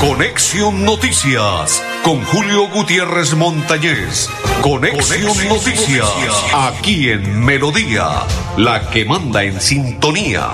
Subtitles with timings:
[0.00, 4.28] Conexión Noticias con Julio Gutiérrez Montañez.
[4.60, 6.10] Conexión, Noticias,
[6.52, 8.08] aquí en Melodía,
[8.56, 10.50] la que manda en sintonía.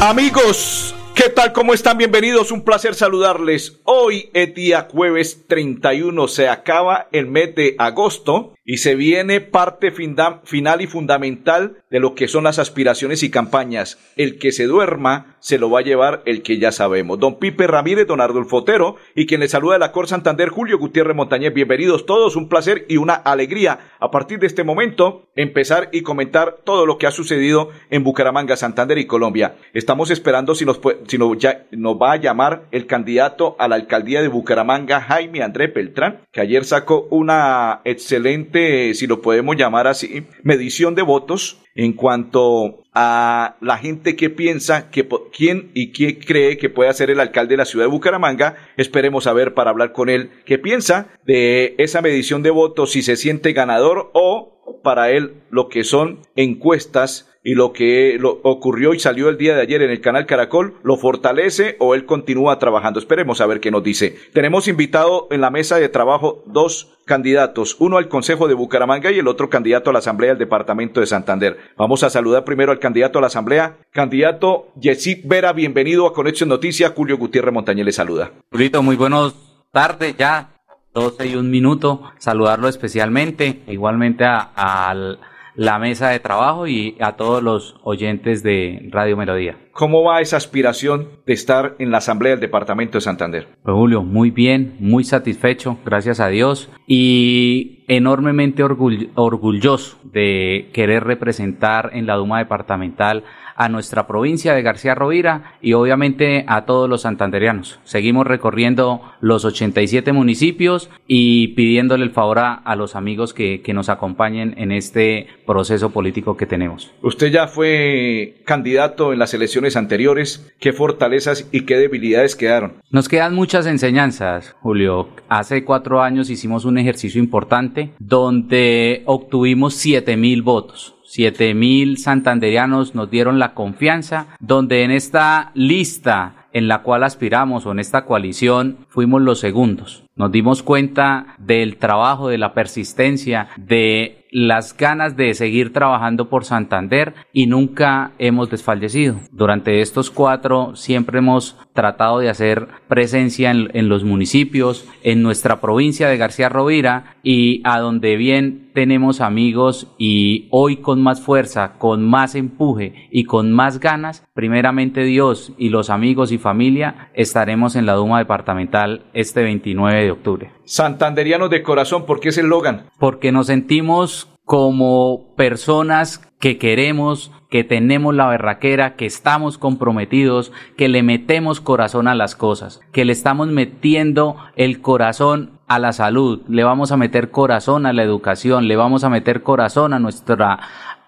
[0.00, 1.52] Amigos, ¿qué tal?
[1.52, 1.98] ¿Cómo están?
[1.98, 3.80] Bienvenidos, un placer saludarles.
[3.84, 9.90] Hoy es día jueves 31, se acaba el mes de agosto y se viene parte
[9.90, 13.98] final y fundamental de lo que son las aspiraciones y campañas.
[14.14, 17.18] El que se duerma se lo va a llevar el que ya sabemos.
[17.18, 20.78] Don Pipe Ramírez, don Ardolfo Fotero y quien le saluda de la Cor Santander, Julio
[20.78, 21.52] Gutiérrez Montañez.
[21.52, 26.58] Bienvenidos todos, un placer y una alegría a partir de este momento empezar y comentar
[26.62, 29.56] todo lo que ha sucedido en Bucaramanga, Santander y Colombia.
[29.74, 34.22] Estamos esperando si nos, si ya, nos va a llamar el candidato a la alcaldía
[34.22, 38.59] de Bucaramanga, Jaime André Beltrán, que ayer sacó una excelente
[38.94, 44.90] si lo podemos llamar así, medición de votos en cuanto a la gente que piensa
[44.90, 48.56] que quién y quién cree que puede ser el alcalde de la ciudad de Bucaramanga.
[48.76, 53.02] Esperemos a ver para hablar con él qué piensa de esa medición de votos, si
[53.02, 58.92] se siente ganador o para él lo que son encuestas y lo que lo ocurrió
[58.92, 62.58] y salió el día de ayer en el canal Caracol lo fortalece o él continúa
[62.58, 62.98] trabajando.
[62.98, 64.16] Esperemos a ver qué nos dice.
[64.32, 69.18] Tenemos invitado en la mesa de trabajo dos candidatos, uno al Consejo de Bucaramanga y
[69.18, 71.56] el otro candidato a la Asamblea del Departamento de Santander.
[71.76, 73.78] Vamos a saludar primero al candidato a la Asamblea.
[73.90, 76.92] Candidato Yesid Vera, bienvenido a Conexión Noticias.
[76.94, 78.32] Julio Gutiérrez Montañez le saluda.
[78.52, 79.34] Julito, muy buenas
[79.72, 80.50] tardes ya.
[80.92, 85.20] 12 y un minuto, saludarlo especialmente, igualmente al
[85.54, 89.56] la mesa de trabajo y a todos los oyentes de Radio Melodía.
[89.72, 93.48] ¿Cómo va esa aspiración de estar en la Asamblea del Departamento de Santander?
[93.62, 101.90] Pues Julio, muy bien, muy satisfecho, gracias a Dios, y enormemente orgulloso de querer representar
[101.94, 103.24] en la Duma Departamental
[103.56, 107.78] a nuestra provincia de García Rovira y obviamente a todos los santanderianos.
[107.84, 113.88] Seguimos recorriendo los 87 municipios y pidiéndole el favor a, los amigos que, que, nos
[113.88, 116.92] acompañen en este proceso político que tenemos.
[117.02, 120.50] Usted ya fue candidato en las elecciones anteriores.
[120.58, 122.74] ¿Qué fortalezas y qué debilidades quedaron?
[122.90, 125.08] Nos quedan muchas enseñanzas, Julio.
[125.28, 130.96] Hace cuatro años hicimos un ejercicio importante donde obtuvimos 7 mil votos.
[131.12, 137.66] Siete mil santanderianos nos dieron la confianza, donde en esta lista en la cual aspiramos
[137.66, 140.04] o en esta coalición fuimos los segundos.
[140.20, 146.44] Nos dimos cuenta del trabajo, de la persistencia, de las ganas de seguir trabajando por
[146.44, 149.16] Santander y nunca hemos desfallecido.
[149.32, 156.08] Durante estos cuatro siempre hemos tratado de hacer presencia en, los municipios, en nuestra provincia
[156.08, 162.08] de García Rovira y a donde bien tenemos amigos y hoy con más fuerza, con
[162.08, 167.86] más empuje y con más ganas, primeramente Dios y los amigos y familia estaremos en
[167.86, 170.52] la Duma departamental este 29 de octubre.
[170.64, 172.86] Santanderianos de corazón, ¿por qué es el Logan?
[172.98, 180.88] Porque nos sentimos como personas que queremos, que tenemos la berraquera, que estamos comprometidos, que
[180.88, 186.42] le metemos corazón a las cosas, que le estamos metiendo el corazón a la salud,
[186.48, 190.58] le vamos a meter corazón a la educación, le vamos a meter corazón a nuestra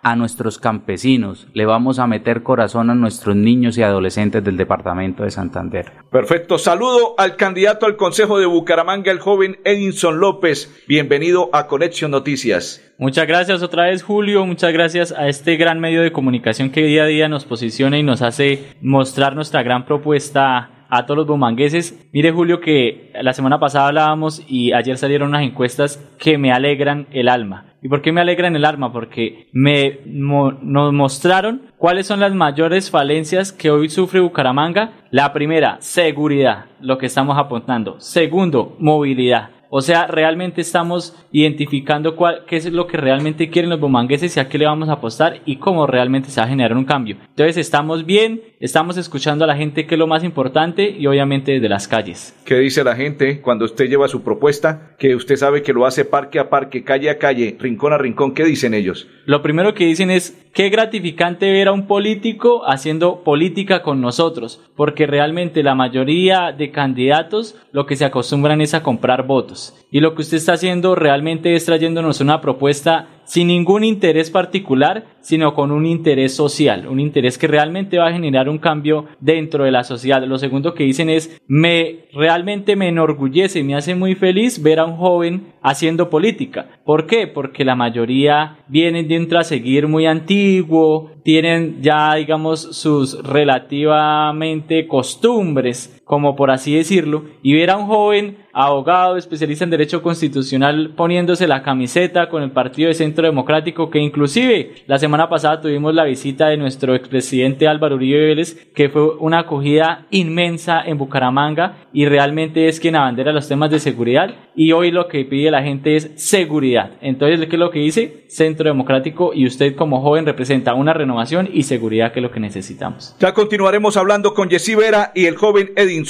[0.03, 5.23] a nuestros campesinos, le vamos a meter corazón a nuestros niños y adolescentes del departamento
[5.23, 5.93] de Santander.
[6.11, 10.85] Perfecto, saludo al candidato al Consejo de Bucaramanga, el joven Edinson López.
[10.89, 12.83] Bienvenido a Conexión Noticias.
[12.99, 17.05] Muchas gracias otra vez Julio, muchas gracias a este gran medio de comunicación que día
[17.05, 21.99] a día nos posiciona y nos hace mostrar nuestra gran propuesta a todos los bumangueses.
[22.13, 27.07] Mire Julio que la semana pasada hablábamos y ayer salieron unas encuestas que me alegran
[27.13, 27.65] el alma.
[27.81, 28.93] ¿Y por qué me alegran el alma?
[28.93, 34.93] Porque me nos mostraron cuáles son las mayores falencias que hoy sufre Bucaramanga.
[35.11, 37.99] La primera, seguridad, lo que estamos apuntando.
[37.99, 39.49] Segundo, movilidad.
[39.75, 44.41] O sea, realmente estamos identificando cuál, qué es lo que realmente quieren los bomangueses y
[44.41, 47.17] a qué le vamos a apostar y cómo realmente se va a generar un cambio.
[47.31, 51.53] Entonces estamos bien, estamos escuchando a la gente que es lo más importante y obviamente
[51.53, 52.39] desde las calles.
[52.45, 54.95] ¿Qué dice la gente cuando usted lleva su propuesta?
[54.99, 58.35] Que usted sabe que lo hace parque a parque, calle a calle, rincón a rincón.
[58.35, 59.09] ¿Qué dicen ellos?
[59.25, 64.61] Lo primero que dicen es qué gratificante ver a un político haciendo política con nosotros,
[64.77, 69.75] porque realmente la mayoría de candidatos lo que se acostumbran es a comprar votos.
[69.91, 75.05] Y lo que usted está haciendo realmente es trayéndonos una propuesta sin ningún interés particular,
[75.21, 79.65] sino con un interés social, un interés que realmente va a generar un cambio dentro
[79.65, 80.23] de la sociedad.
[80.25, 84.85] Lo segundo que dicen es, me realmente me enorgullece me hace muy feliz ver a
[84.85, 86.67] un joven haciendo política.
[86.85, 87.27] ¿Por qué?
[87.27, 96.03] Porque la mayoría vienen de un traseguir muy antiguo, tienen ya, digamos, sus relativamente costumbres
[96.13, 101.47] como por así decirlo, y ver a un joven abogado, especialista en derecho constitucional, poniéndose
[101.47, 106.05] la camiseta con el Partido de Centro Democrático, que inclusive la semana pasada tuvimos la
[106.05, 112.07] visita de nuestro expresidente Álvaro Uribe Vélez, que fue una acogida inmensa en Bucaramanga y
[112.07, 115.97] realmente es quien abandera los temas de seguridad y hoy lo que pide la gente
[115.97, 116.93] es seguridad.
[117.01, 118.25] Entonces, ¿qué es lo que dice?
[118.29, 122.41] Centro Democrático y usted como joven representa una renovación y seguridad que es lo que
[122.41, 123.17] necesitamos.
[123.19, 126.03] Ya continuaremos hablando con Jessy Vera y el joven Edin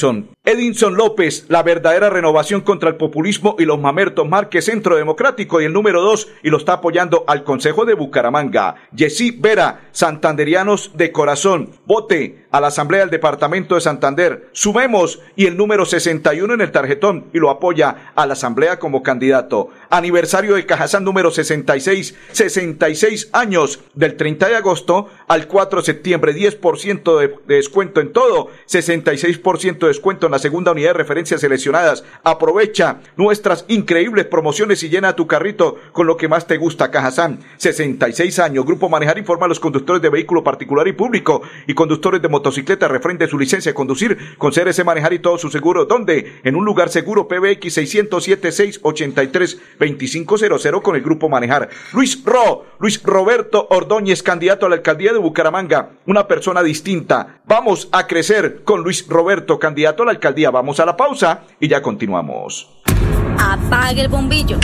[0.45, 0.97] Edinson.
[0.97, 2.32] López, la verdadera renovación
[2.65, 6.57] contra el populismo y los mamertos Márquez, Centro Democrático y el número dos, y lo
[6.57, 8.75] está apoyando al Consejo de Bucaramanga.
[8.95, 14.49] Yesí Vera, Santanderianos de Corazón, vote a la Asamblea del Departamento de Santander.
[14.53, 19.03] Sumemos y el número 61 en el tarjetón y lo apoya a la Asamblea como
[19.03, 19.69] candidato.
[19.91, 26.35] Aniversario de Cajazán número 66, 66 años del 30 de agosto al 4 de septiembre,
[26.35, 31.41] 10% de, de descuento en todo, 66% de descuento en la segunda unidad de referencias
[31.41, 32.05] seleccionadas.
[32.25, 36.93] Aprovecha nuestras increíbles promociones y llena tu carrito con lo que más te gusta.
[36.93, 38.65] Cajazán, 66 años.
[38.65, 42.87] Grupo Manejar informa a los conductores de vehículo particular y público y conductores de motocicleta
[42.87, 45.85] refrende su licencia de conducir con CRC Manejar y todo su seguro.
[45.85, 46.41] ¿Dónde?
[46.45, 51.71] En un lugar seguro PBX 607 683 2500 con el Grupo Manejar.
[51.93, 55.91] Luis Ro, Luis Roberto Ordóñez, candidato a la alcaldía de Bucaramanga.
[56.07, 57.41] Una persona distinta.
[57.47, 60.53] Vamos a crecer con Luis Roberto, candidato a la alcaldía.
[60.53, 62.12] Vamos a la pausa y ya continuamos.
[63.39, 64.59] Apague el bombillo.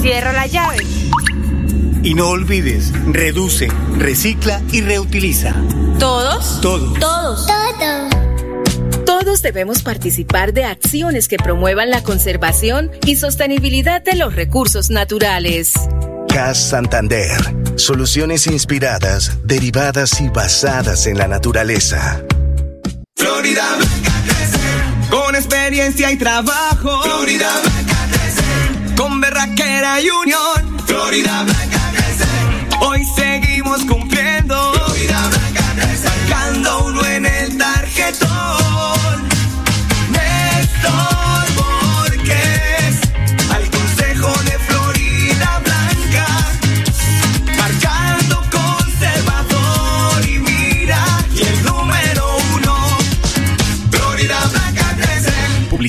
[0.00, 0.78] Cierra la llave.
[2.02, 5.54] Y no olvides, reduce, recicla y reutiliza.
[5.98, 6.60] ¿Todos?
[6.60, 6.98] Todos.
[6.98, 7.46] Todos.
[7.46, 8.12] Todos.
[9.06, 15.74] Todos debemos participar de acciones que promuevan la conservación y sostenibilidad de los recursos naturales.
[16.28, 17.38] CAS Santander.
[17.76, 22.22] Soluciones inspiradas, derivadas y basadas en la naturaleza.
[23.16, 24.11] Florida Blanca.
[25.32, 27.02] Con experiencia y trabajo.
[27.04, 28.94] Florida Blanca crece.
[28.94, 30.78] Con berraquera y unión.
[30.84, 32.26] Florida Blanca crece.
[32.82, 34.74] Hoy seguimos cumpliendo.
[34.74, 36.06] Florida Blanca crece.
[36.06, 38.28] Sacando uno en el tarjetón.
[40.10, 41.11] Néstor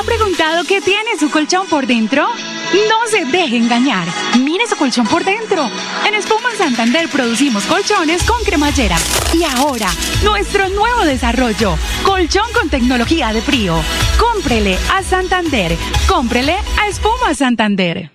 [0.00, 2.26] ¿Se ha preguntado qué tiene su colchón por dentro?
[2.88, 4.08] No se deje engañar.
[4.38, 5.70] Mire su colchón por dentro.
[6.06, 8.96] En Espuma Santander producimos colchones con cremallera.
[9.34, 9.90] Y ahora,
[10.24, 13.78] nuestro nuevo desarrollo, colchón con tecnología de frío.
[14.18, 15.76] Cómprele a Santander.
[16.08, 18.10] Cómprele a Espuma Santander.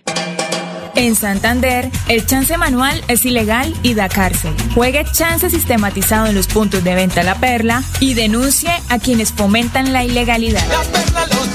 [0.96, 4.56] En Santander, el chance manual es ilegal y da cárcel.
[4.74, 9.94] Juegue chance sistematizado en los puntos de venta La Perla y denuncie a quienes fomentan
[9.94, 10.66] la ilegalidad.
[10.68, 11.55] La perla lo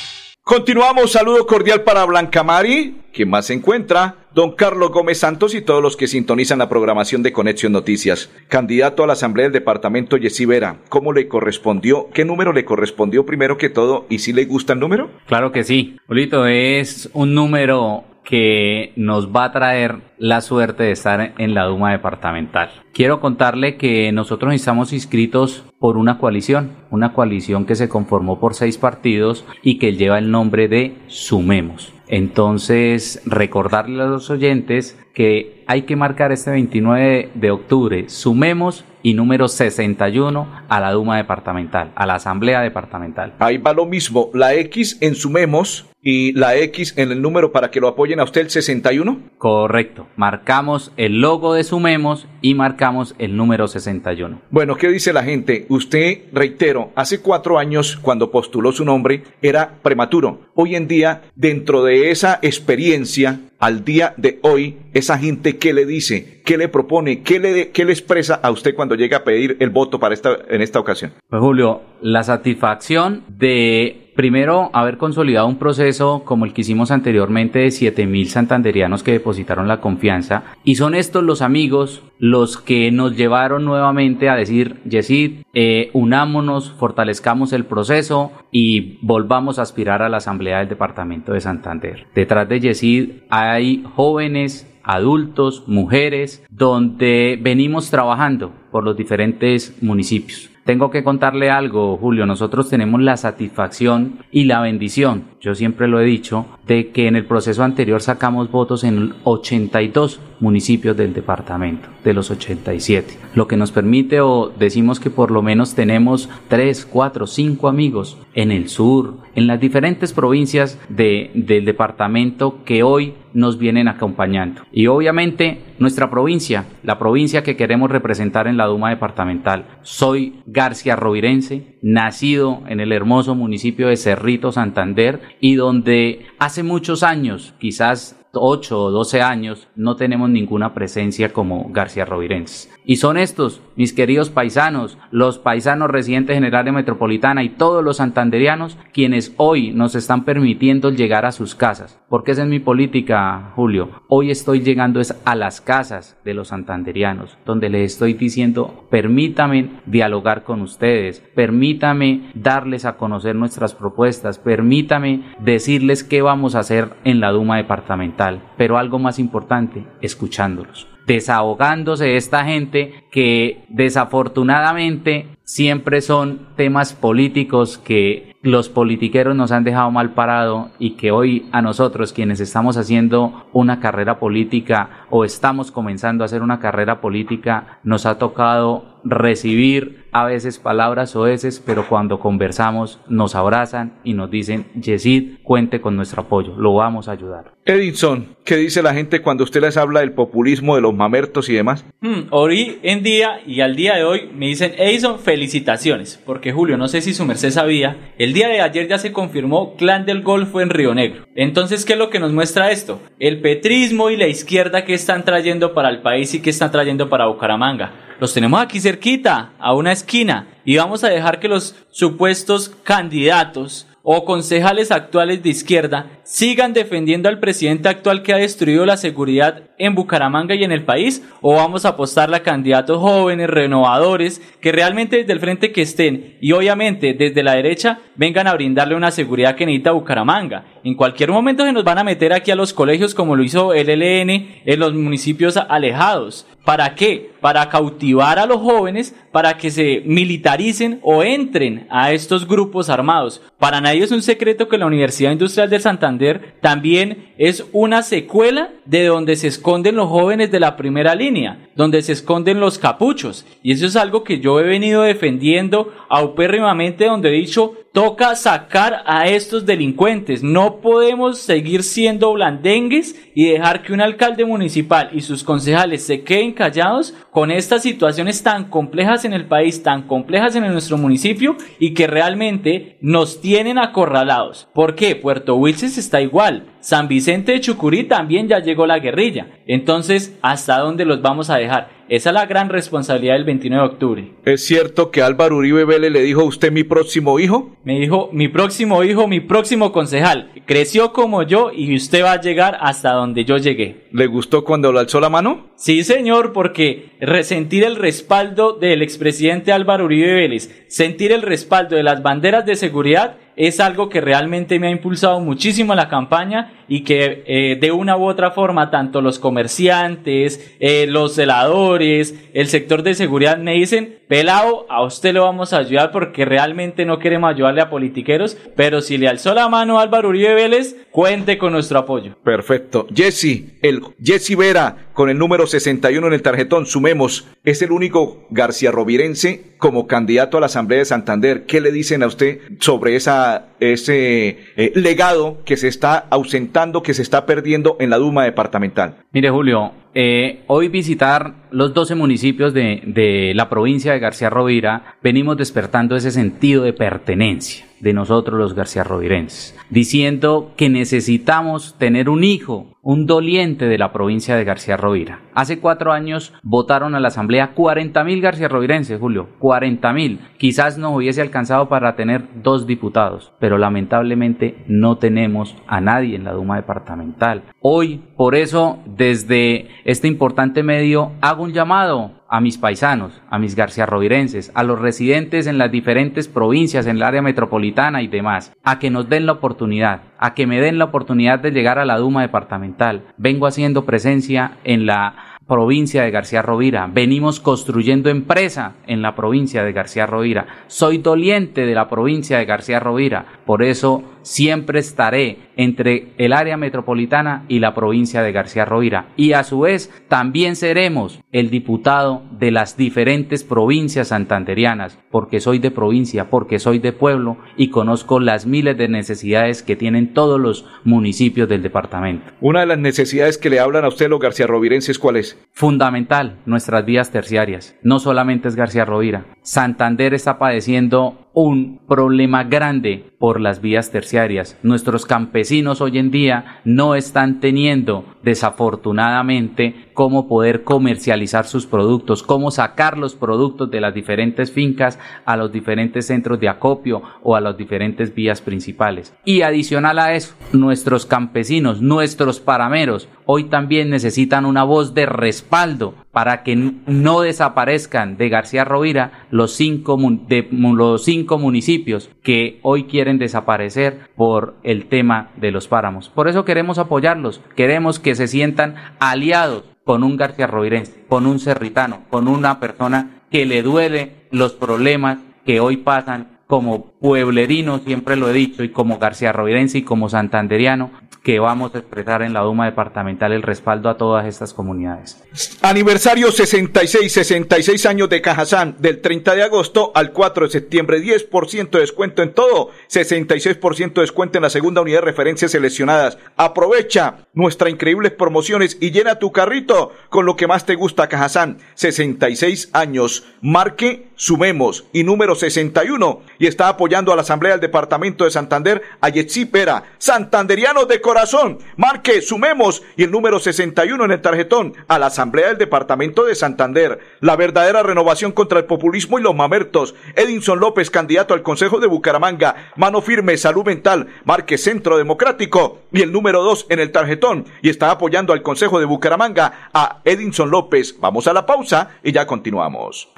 [0.51, 5.61] Continuamos, saludo cordial para Blanca Mari, quien más se encuentra, don Carlos Gómez Santos y
[5.61, 8.29] todos los que sintonizan la programación de Conexión Noticias.
[8.49, 12.09] Candidato a la Asamblea del Departamento Yesí Vera, ¿cómo le correspondió?
[12.13, 14.05] ¿Qué número le correspondió primero que todo?
[14.09, 15.09] ¿Y si le gusta el número?
[15.25, 15.97] Claro que sí.
[16.05, 21.65] Polito, es un número que nos va a traer la suerte de estar en la
[21.65, 22.69] Duma departamental.
[22.93, 28.53] Quiero contarle que nosotros estamos inscritos por una coalición, una coalición que se conformó por
[28.53, 31.93] seis partidos y que lleva el nombre de Sumemos.
[32.07, 39.13] Entonces, recordarle a los oyentes que hay que marcar este 29 de octubre, sumemos y
[39.13, 43.33] número 61 a la Duma departamental, a la Asamblea departamental.
[43.39, 47.69] Ahí va lo mismo, la X en sumemos y la X en el número para
[47.69, 49.19] que lo apoyen a usted el 61.
[49.37, 54.41] Correcto, marcamos el logo de sumemos y marcamos el número 61.
[54.49, 55.65] Bueno, ¿qué dice la gente?
[55.69, 60.49] Usted, reitero, hace cuatro años cuando postuló su nombre era prematuro.
[60.55, 65.85] Hoy en día, dentro de esa experiencia, al día de hoy, esa gente, ¿qué le
[65.85, 66.41] dice?
[66.43, 67.21] ¿Qué le propone?
[67.21, 70.35] ¿Qué le, qué le expresa a usted cuando llega a pedir el voto para esta,
[70.49, 71.13] en esta ocasión?
[71.29, 77.57] Pues Julio, la satisfacción de primero haber consolidado un proceso como el que hicimos anteriormente
[77.57, 83.17] de 7000 santanderianos que depositaron la confianza y son estos los amigos los que nos
[83.17, 90.09] llevaron nuevamente a decir Yesid, eh, unámonos, fortalezcamos el proceso y volvamos a aspirar a
[90.09, 92.05] la asamblea del departamento de Santander.
[92.13, 100.50] Detrás de Yesid hay jóvenes adultos, mujeres, donde venimos trabajando por los diferentes municipios.
[100.65, 102.25] Tengo que contarle algo, Julio.
[102.25, 107.15] Nosotros tenemos la satisfacción y la bendición, yo siempre lo he dicho, de que en
[107.15, 113.17] el proceso anterior sacamos votos en 82 municipios del departamento, de los 87.
[113.35, 118.17] Lo que nos permite o decimos que por lo menos tenemos 3, 4, 5 amigos
[118.33, 124.63] en el sur, en las diferentes provincias de, del departamento que hoy nos vienen acompañando.
[124.71, 129.65] Y obviamente nuestra provincia, la provincia que queremos representar en la Duma departamental.
[129.81, 137.03] Soy García Rovirense, nacido en el hermoso municipio de Cerrito, Santander, y donde hace muchos
[137.03, 142.69] años, quizás 8 o 12 años, no tenemos ninguna presencia como García Rovirense.
[142.85, 147.97] Y son estos, mis queridos paisanos, los paisanos residentes en el metropolitana y todos los
[147.97, 151.99] santanderianos, quienes hoy nos están permitiendo llegar a sus casas.
[152.09, 154.01] Porque esa es mi política, Julio.
[154.07, 159.81] Hoy estoy llegando es a las casas de los santanderianos, donde les estoy diciendo, permítame
[159.85, 166.89] dialogar con ustedes, permítame darles a conocer nuestras propuestas, permítame decirles qué vamos a hacer
[167.03, 168.20] en la Duma departamental.
[168.57, 170.87] Pero algo más importante, escuchándolos.
[171.07, 179.91] Desahogándose esta gente que desafortunadamente siempre son temas políticos que los politiqueros nos han dejado
[179.91, 185.71] mal parado y que hoy a nosotros quienes estamos haciendo una carrera política o estamos
[185.71, 191.61] comenzando a hacer una carrera política nos ha tocado recibir a veces palabras o veces,
[191.65, 197.07] pero cuando conversamos nos abrazan y nos dicen, Yesid, cuente con nuestro apoyo, lo vamos
[197.07, 197.53] a ayudar.
[197.63, 201.53] Edison, ¿qué dice la gente cuando usted les habla del populismo, de los mamertos y
[201.53, 201.85] demás?
[202.01, 206.77] Hmm, hoy en día y al día de hoy me dicen, Edison, felicitaciones, porque Julio,
[206.77, 210.21] no sé si su merced sabía, el día de ayer ya se confirmó Clan del
[210.21, 211.25] Golfo en Río Negro.
[211.35, 213.01] Entonces, ¿qué es lo que nos muestra esto?
[213.19, 217.09] El petrismo y la izquierda que están trayendo para el país y que están trayendo
[217.09, 217.91] para Bucaramanga.
[218.19, 223.87] Los tenemos aquí cerquita, a una esquina, y vamos a dejar que los supuestos candidatos
[224.03, 229.63] o concejales actuales de izquierda sigan defendiendo al presidente actual que ha destruido la seguridad
[229.77, 234.71] en Bucaramanga y en el país o vamos a apostarle a candidatos jóvenes, renovadores, que
[234.71, 239.11] realmente desde el frente que estén y obviamente desde la derecha vengan a brindarle una
[239.11, 240.65] seguridad que necesita Bucaramanga.
[240.83, 243.73] En cualquier momento se nos van a meter aquí a los colegios como lo hizo
[243.73, 246.47] el LN en los municipios alejados.
[246.65, 247.31] ¿Para qué?
[247.41, 253.41] Para cautivar a los jóvenes, para que se militaricen o entren a estos grupos armados.
[253.57, 256.20] Para nadie es un secreto que la Universidad Industrial de Santander
[256.61, 262.01] también es una secuela de donde se esconden los jóvenes de la primera línea, donde
[262.01, 263.45] se esconden los capuchos.
[263.63, 269.03] Y eso es algo que yo he venido defendiendo aupérrimamente, donde he dicho toca sacar
[269.05, 270.43] a estos delincuentes.
[270.43, 276.23] No podemos seguir siendo blandengues y dejar que un alcalde municipal y sus concejales se
[276.23, 281.57] queden callados con estas situaciones tan complejas en el país, tan complejas en nuestro municipio
[281.79, 284.67] y que realmente nos tienen acorralados.
[284.73, 285.15] ¿Por qué?
[285.15, 286.67] Puerto Wilches está igual.
[286.79, 289.47] San Vicente de Chucurí también ya llegó la guerrilla.
[289.67, 292.00] Entonces, ¿hasta dónde los vamos a dejar?
[292.11, 294.31] Esa es la gran responsabilidad del 29 de octubre.
[294.43, 297.77] ¿Es cierto que Álvaro Uribe Vélez le dijo a usted mi próximo hijo?
[297.85, 300.51] Me dijo, mi próximo hijo, mi próximo concejal.
[300.65, 304.09] Creció como yo y usted va a llegar hasta donde yo llegué.
[304.11, 305.67] ¿Le gustó cuando le alzó la mano?
[305.77, 312.03] Sí, señor, porque resentir el respaldo del expresidente Álvaro Uribe Vélez, sentir el respaldo de
[312.03, 317.05] las banderas de seguridad, es algo que realmente me ha impulsado muchísimo la campaña y
[317.05, 323.01] que eh, de una u otra forma tanto los comerciantes, eh, los celadores, el sector
[323.01, 327.49] de seguridad me dicen, pelado, a usted le vamos a ayudar porque realmente no queremos
[327.49, 331.71] ayudarle a politiqueros, pero si le alzó la mano a Álvaro Uribe Vélez, cuente con
[331.71, 332.35] nuestro apoyo.
[332.43, 333.07] Perfecto.
[333.13, 338.47] Jesse, el Jesse Vera con el número 61 en el tarjetón, sumemos, es el único
[338.49, 341.65] García Rovirense como candidato a la Asamblea de Santander.
[341.65, 347.13] ¿Qué le dicen a usted sobre esa, ese eh, legado que se está ausentando, que
[347.13, 349.17] se está perdiendo en la Duma departamental?
[349.31, 355.15] Mire, Julio, eh, hoy visitar los 12 municipios de, de la provincia de García Rovira,
[355.21, 362.29] venimos despertando ese sentido de pertenencia de nosotros los García Rovirenses, diciendo que necesitamos tener
[362.29, 365.39] un hijo, un doliente de la provincia de García Rovira.
[365.55, 370.39] Hace cuatro años votaron a la asamblea 40 mil García Rovirenses, Julio, 40 mil.
[370.57, 376.43] Quizás nos hubiese alcanzado para tener dos diputados, pero lamentablemente no tenemos a nadie en
[376.43, 377.63] la Duma departamental.
[377.79, 383.75] Hoy, por eso, desde este importante medio, hago un llamado a mis paisanos, a mis
[383.75, 388.73] García Rovirenses, a los residentes en las diferentes provincias, en el área metropolitana y demás,
[388.83, 392.05] a que nos den la oportunidad, a que me den la oportunidad de llegar a
[392.05, 393.21] la Duma departamental.
[393.37, 395.35] Vengo haciendo presencia en la
[395.67, 397.07] provincia de García Rovira.
[397.13, 400.65] Venimos construyendo empresa en la provincia de García Rovira.
[400.87, 403.45] Soy doliente de la provincia de García Rovira.
[403.71, 409.29] Por eso siempre estaré entre el área metropolitana y la provincia de García Rovira.
[409.37, 415.79] Y a su vez también seremos el diputado de las diferentes provincias santanderianas, porque soy
[415.79, 420.59] de provincia, porque soy de pueblo y conozco las miles de necesidades que tienen todos
[420.59, 422.51] los municipios del departamento.
[422.59, 425.57] Una de las necesidades que le hablan a usted los García Rovirenses, ¿cuál es?
[425.71, 427.95] Fundamental, nuestras vías terciarias.
[428.03, 429.45] No solamente es García Rovira.
[429.61, 434.77] Santander está padeciendo un problema grande por las vías terciarias.
[434.83, 442.71] Nuestros campesinos hoy en día no están teniendo, desafortunadamente, cómo poder comercializar sus productos, cómo
[442.71, 447.61] sacar los productos de las diferentes fincas a los diferentes centros de acopio o a
[447.61, 449.33] las diferentes vías principales.
[449.43, 456.13] Y adicional a eso, nuestros campesinos, nuestros parameros, hoy también necesitan una voz de respaldo
[456.31, 460.17] para que no desaparezcan de García Rovira los cinco,
[460.47, 466.29] de, los cinco municipios que hoy quieren desaparecer por el tema de los páramos.
[466.29, 471.59] Por eso queremos apoyarlos, queremos que se sientan aliados con un García Rovirense, con un
[471.59, 478.37] serritano, con una persona que le duele los problemas que hoy pasan como pueblerino, siempre
[478.37, 481.11] lo he dicho, y como García Rovirense y como santanderiano,
[481.43, 485.41] que vamos a expresar en la Duma departamental el respaldo a todas estas comunidades.
[485.81, 491.89] Aniversario 66, 66 años de Cajazán, del 30 de agosto al 4 de septiembre, 10%
[491.89, 496.37] de descuento en todo, 66% de descuento en la segunda unidad de referencias seleccionadas.
[496.57, 501.79] Aprovecha nuestras increíbles promociones y llena tu carrito con lo que más te gusta Cajazán.
[501.95, 508.43] 66 años, marque, sumemos y número 61 y está apoyando a la Asamblea del Departamento
[508.43, 509.31] de Santander a
[509.71, 511.77] Pera, santanderianos de corazón.
[511.95, 516.55] Marque, sumemos y el número 61 en el tarjetón a la Asamblea del Departamento de
[516.55, 517.19] Santander.
[517.39, 520.13] La verdadera renovación contra el populismo y los mamertos.
[520.35, 522.91] Edinson López, candidato al Consejo de Bucaramanga.
[522.97, 524.27] Mano firme, salud mental.
[524.43, 528.99] Marque Centro Democrático y el número 2 en el tarjetón y está apoyando al Consejo
[528.99, 531.15] de Bucaramanga a Edinson López.
[531.21, 533.29] Vamos a la pausa y ya continuamos.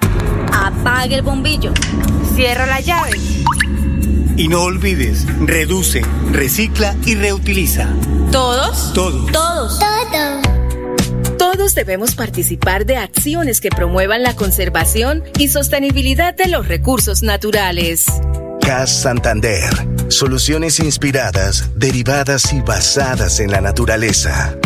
[0.52, 1.72] Apague el bombillo.
[2.34, 3.12] Cierra la llave.
[4.36, 7.88] Y no olvides, reduce, recicla y reutiliza.
[8.32, 8.92] ¿Todos?
[8.92, 9.30] Todos.
[9.30, 9.78] Todos.
[9.78, 10.42] Todos.
[11.38, 18.06] Todos debemos participar de acciones que promuevan la conservación y sostenibilidad de los recursos naturales.
[18.60, 19.70] CAS Santander.
[20.08, 24.56] Soluciones inspiradas, derivadas y basadas en la naturaleza.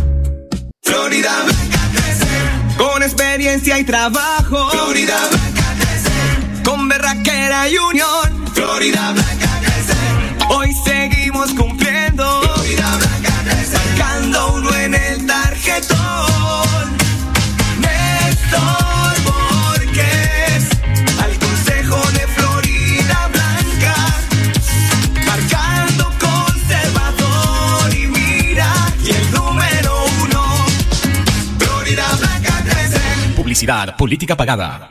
[0.82, 4.70] Florida Blanca crece con experiencia y trabajo.
[4.70, 8.46] Florida Blanca crece con berraquera y unión.
[8.54, 9.47] Florida Blanca
[10.60, 12.42] Hoy seguimos cumpliendo.
[12.42, 13.32] Florida Blanca.
[13.72, 16.96] Marcando uno en el tarjetón.
[17.78, 20.68] Néstor Borges.
[21.22, 23.94] Al consejo de Florida Blanca.
[25.26, 28.74] Marcando conservador y mira.
[29.04, 30.66] Y el número uno.
[31.60, 33.00] Florida Blanca crece.
[33.36, 34.90] Publicidad, política pagada.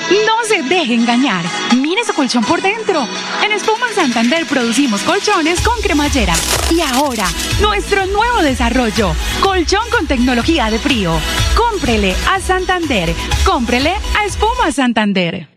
[0.09, 1.45] No se deje engañar.
[1.77, 3.07] Mire su colchón por dentro.
[3.43, 6.33] En Espuma Santander producimos colchones con cremallera.
[6.71, 7.25] Y ahora,
[7.61, 9.13] nuestro nuevo desarrollo.
[9.41, 11.13] Colchón con tecnología de frío.
[11.55, 13.13] Cómprele a Santander.
[13.45, 15.50] Cómprele a Espuma Santander.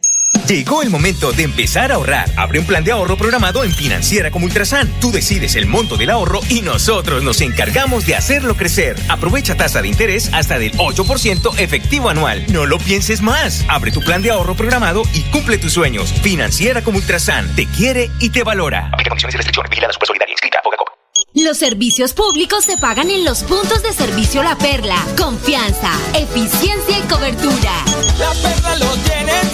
[0.48, 2.30] Llegó el momento de empezar a ahorrar.
[2.36, 4.92] Abre un plan de ahorro programado en Financiera como Ultrasan.
[5.00, 8.94] Tú decides el monto del ahorro y nosotros nos encargamos de hacerlo crecer.
[9.08, 12.44] Aprovecha tasa de interés hasta del 8% efectivo anual.
[12.52, 13.64] No lo pienses más.
[13.68, 16.12] Abre tu plan de ahorro programado y cumple tus sueños.
[16.12, 18.90] Financiera como Ultrasan te quiere y te valora.
[18.92, 19.70] Aplica condiciones y restricciones.
[19.70, 20.88] Vigilada Supersolidaria, inscrita a Fogacop.
[21.36, 25.04] Los servicios públicos se pagan en los puntos de servicio La Perla.
[25.16, 27.82] Confianza, eficiencia y cobertura.
[28.18, 29.53] La perla lo tiene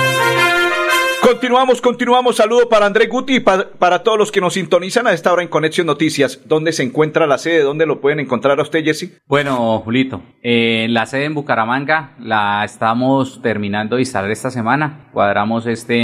[1.41, 2.35] Continuamos, continuamos.
[2.35, 5.41] Saludo para Andrés Guti y pa- para todos los que nos sintonizan a esta hora
[5.41, 6.39] en Conexión Noticias.
[6.45, 7.63] ¿Dónde se encuentra la sede?
[7.63, 9.19] ¿Dónde lo pueden encontrar a usted, Jesse?
[9.27, 15.09] Bueno, Julito, eh, la sede en Bucaramanga la estamos terminando de instalar esta semana.
[15.13, 15.95] Cuadramos este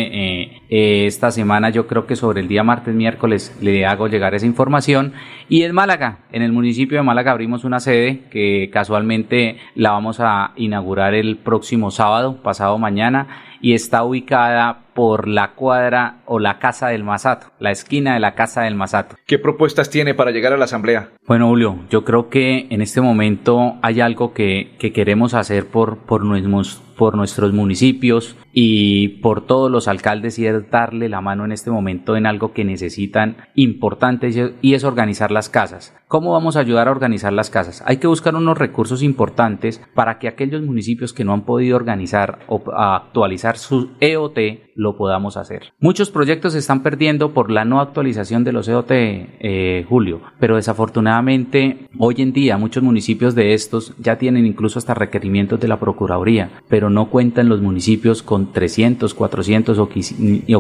[0.42, 4.34] eh, eh, esta semana, yo creo que sobre el día martes, miércoles, le hago llegar
[4.34, 5.14] esa información.
[5.50, 10.20] Y en Málaga, en el municipio de Málaga abrimos una sede que casualmente la vamos
[10.20, 13.28] a inaugurar el próximo sábado, pasado mañana,
[13.62, 18.36] y está ubicada por la cuadra o la Casa del Masato, la esquina de la
[18.36, 19.16] Casa del Masato.
[19.26, 21.10] ¿Qué propuestas tiene para llegar a la asamblea?
[21.26, 25.98] Bueno, Julio, yo creo que en este momento hay algo que, que queremos hacer por,
[26.00, 31.46] por, nuestros, por nuestros municipios y por todos los alcaldes y es darle la mano
[31.46, 34.30] en este momento en algo que necesitan importante
[34.62, 35.94] y es- organizar las casas.
[36.08, 37.84] ¿Cómo vamos a ayudar a organizar las casas?
[37.86, 42.40] Hay que buscar unos recursos importantes para que aquellos municipios que no han podido organizar
[42.48, 44.38] o actualizar su EOT
[44.76, 45.74] lo podamos hacer.
[45.80, 50.56] Muchos proyectos se están perdiendo por la no actualización de los EOT, eh, Julio, pero
[50.56, 55.80] desafortunadamente hoy en día muchos municipios de estos ya tienen incluso hasta requerimientos de la
[55.80, 59.90] Procuraduría, pero no cuentan los municipios con 300, 400 o,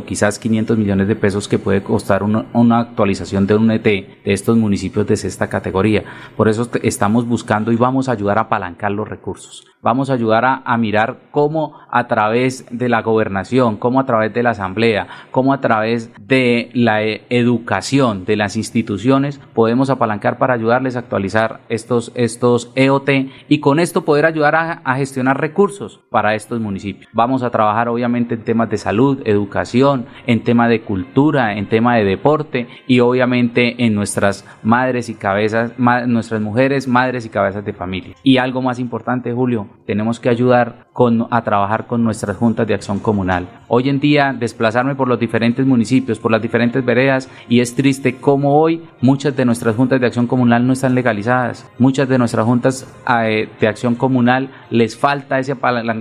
[0.05, 4.57] quizás 500 millones de pesos que puede costar una, actualización de un ET de estos
[4.57, 6.03] municipios de esta categoría.
[6.35, 9.65] Por eso estamos buscando y vamos a ayudar a apalancar los recursos.
[9.81, 14.43] Vamos a ayudar a, mirar cómo a través de la gobernación, cómo a través de
[14.43, 20.55] la asamblea, cómo a través de la e, educación de las instituciones podemos apalancar para
[20.55, 23.09] ayudarles a actualizar estos, estos EOT
[23.47, 27.07] y con esto poder ayudar a gestionar recursos para estos municipios.
[27.13, 31.95] Vamos a trabajar obviamente en temas de salud, educación, en tema de cultura, en tema
[31.95, 37.71] de deporte y obviamente en nuestras madres y cabezas, nuestras mujeres, madres y cabezas de
[37.71, 38.15] familia.
[38.23, 42.73] Y algo más importante, Julio, tenemos que ayudar con, a trabajar con nuestras juntas de
[42.73, 43.47] acción comunal.
[43.67, 48.15] Hoy en día desplazarme por los diferentes municipios, por las diferentes veredas y es triste
[48.15, 51.69] como hoy muchas de nuestras juntas de acción comunal no están legalizadas.
[51.77, 52.91] Muchas de nuestras juntas
[53.23, 55.55] eh, de acción comunal les falta ese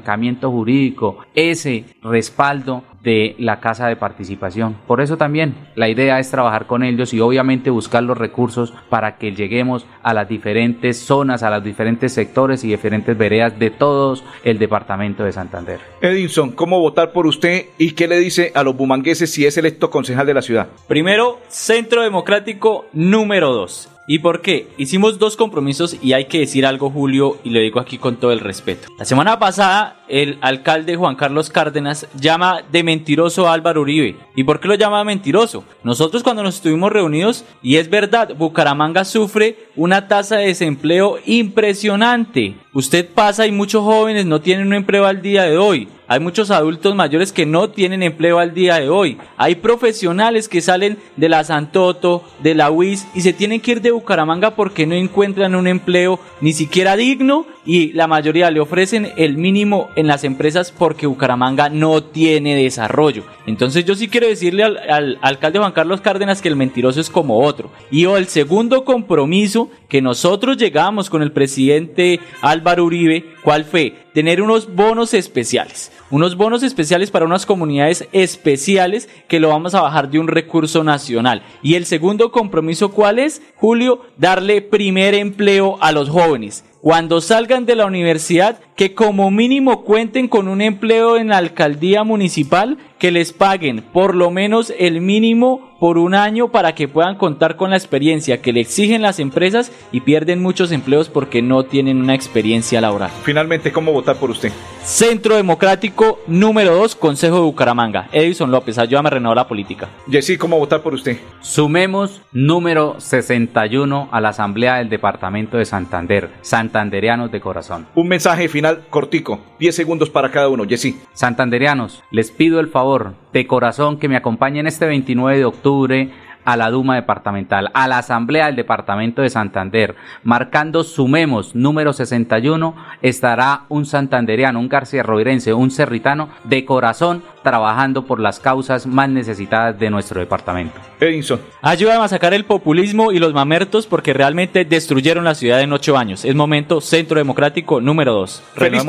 [0.06, 4.76] apalancamiento jurídico, ese respaldo de la casa de participación.
[4.86, 9.16] Por eso también la idea es trabajar con ellos y obviamente buscar los recursos para
[9.16, 14.24] que lleguemos a las diferentes zonas, a los diferentes sectores y diferentes veredas de todos
[14.42, 15.80] el departamento de Santander.
[16.00, 19.90] Edinson, ¿cómo votar por usted y qué le dice a los bumangueses si es electo
[19.90, 20.68] concejal de la ciudad?
[20.88, 23.95] Primero, Centro Democrático número 2.
[24.08, 24.68] ¿Y por qué?
[24.78, 28.30] Hicimos dos compromisos y hay que decir algo, Julio, y lo digo aquí con todo
[28.30, 28.88] el respeto.
[28.98, 34.16] La semana pasada, el alcalde Juan Carlos Cárdenas llama de mentiroso a Álvaro Uribe.
[34.36, 35.64] ¿Y por qué lo llama mentiroso?
[35.82, 42.54] Nosotros cuando nos estuvimos reunidos, y es verdad, Bucaramanga sufre una tasa de desempleo impresionante.
[42.72, 45.88] Usted pasa y muchos jóvenes no tienen un empleo al día de hoy.
[46.08, 49.18] Hay muchos adultos mayores que no tienen empleo al día de hoy.
[49.36, 53.82] Hay profesionales que salen de la Santoto, de la UIS y se tienen que ir
[53.82, 59.12] de Bucaramanga porque no encuentran un empleo ni siquiera digno y la mayoría le ofrecen
[59.16, 63.24] el mínimo en las empresas porque Bucaramanga no tiene desarrollo.
[63.46, 67.40] Entonces yo sí quiero decirle al, alcalde Juan Carlos Cárdenas que el mentiroso es como
[67.40, 67.70] otro.
[67.90, 74.06] Y el segundo compromiso que nosotros llegamos con el presidente Álvaro Uribe, ¿cuál fue?
[74.14, 75.90] Tener unos bonos especiales.
[76.10, 80.84] Unos bonos especiales para unas comunidades especiales que lo vamos a bajar de un recurso
[80.84, 81.42] nacional.
[81.62, 83.42] Y el segundo compromiso, ¿cuál es?
[83.56, 89.82] Julio, darle primer empleo a los jóvenes cuando salgan de la universidad, que como mínimo
[89.82, 95.00] cuenten con un empleo en la alcaldía municipal, que les paguen por lo menos el
[95.00, 99.18] mínimo por un año para que puedan contar con la experiencia que le exigen las
[99.18, 103.10] empresas y pierden muchos empleos porque no tienen una experiencia laboral.
[103.24, 104.50] Finalmente, ¿cómo votar por usted?
[104.82, 108.08] Centro Democrático número 2, Consejo de Bucaramanga.
[108.12, 109.88] Edison López, ayúdame a renovar la política.
[110.10, 111.18] Jessy, ¿cómo votar por usted?
[111.40, 117.86] Sumemos número 61 a la Asamblea del Departamento de Santander, santanderianos de corazón.
[117.94, 121.00] Un mensaje final cortico, 10 segundos para cada uno, Jessy.
[121.12, 126.10] Santanderianos, les pido el favor de corazón que me acompañen este 29 de octubre
[126.46, 132.74] a la Duma Departamental, a la Asamblea del Departamento de Santander, marcando Sumemos número 61,
[133.02, 139.08] estará un santanderiano, un garcía roirense, un cerritano de corazón trabajando por las causas más
[139.08, 140.80] necesitadas de nuestro departamento.
[141.00, 141.40] Edinson.
[141.62, 145.98] Ayúdame a sacar el populismo y los mamertos porque realmente destruyeron la ciudad en ocho
[145.98, 146.24] años.
[146.24, 148.42] Es momento Centro Democrático número 2.
[148.54, 148.84] Feliz,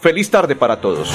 [0.00, 1.12] feliz tarde para todos.